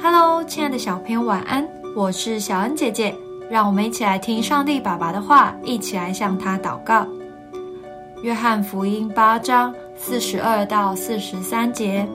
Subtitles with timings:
[0.00, 1.68] Hello，亲爱的小朋友，晚安！
[1.96, 3.12] 我是小恩姐姐，
[3.50, 7.04] 让我们一起来听上帝爸爸的话，一起来向他祷告。
[8.22, 12.08] 约翰福音八章四十二到四十三节，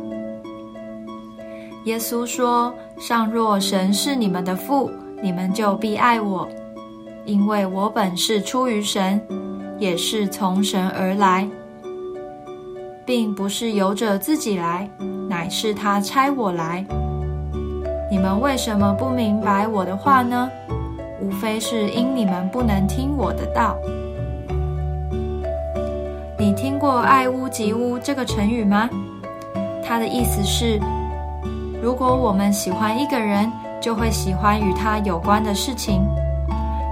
[1.84, 4.89] 耶稣说：“上若神是你们的父，
[5.21, 6.47] 你们就必爱我，
[7.25, 9.21] 因为我本是出于神，
[9.78, 11.46] 也是从神而来，
[13.06, 14.89] 并不是由着自己来，
[15.28, 16.86] 乃是他差我来。”
[18.10, 20.50] 你们为什么不明白我的话呢？
[21.21, 23.78] 无非是因你们不能听我的道。
[26.38, 28.89] 你听过“爱屋及乌”这个成语吗？
[29.86, 30.80] 它的意思是，
[31.82, 36.06] 如果我们喜欢一个人，就会喜欢与他有关的事情。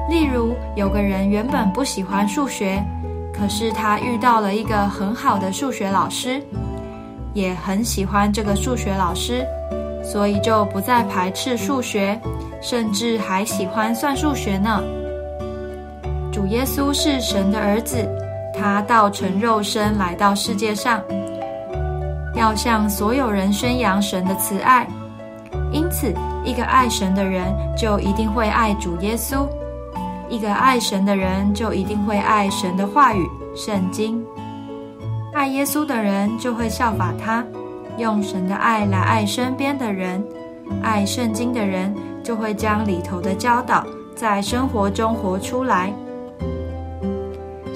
[0.09, 2.81] 例如，有个人原本不喜欢数学，
[3.33, 6.41] 可是他遇到了一个很好的数学老师，
[7.33, 9.45] 也很喜欢这个数学老师。
[10.03, 12.19] 所以就不再排斥数学，
[12.61, 14.81] 甚至还喜欢算数学呢。
[16.31, 18.07] 主耶稣是神的儿子，
[18.57, 21.01] 他道成肉身来到世界上，
[22.35, 24.87] 要向所有人宣扬神的慈爱。
[25.71, 26.13] 因此，
[26.43, 29.47] 一个爱神的人就一定会爱主耶稣；
[30.29, 34.21] 一个爱神的人就一定会爱神的话语——圣经。
[35.33, 37.45] 爱耶稣的人就会效法他。
[38.01, 40.21] 用神的爱来爱身边的人，
[40.81, 43.85] 爱圣经的人就会将里头的教导
[44.15, 45.93] 在生活中活出来。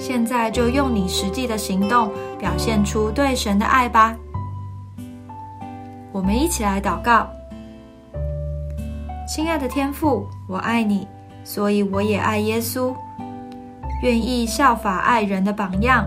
[0.00, 4.16] 现在就用你实际的行动表现出对神的爱吧。
[6.10, 7.28] 我们一起来祷告：
[9.28, 11.06] 亲爱的天父，我爱你，
[11.44, 12.92] 所以我也爱耶稣，
[14.02, 16.04] 愿意效法爱人的榜样。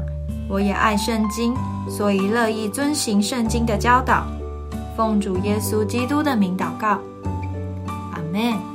[0.50, 1.55] 我也爱圣经，
[1.88, 4.25] 所以乐意遵行圣经的教导。
[4.97, 7.00] 奉主耶稣基督的名祷告，
[8.11, 8.69] 阿门。